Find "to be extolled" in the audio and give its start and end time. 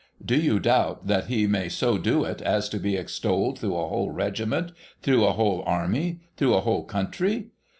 2.69-3.59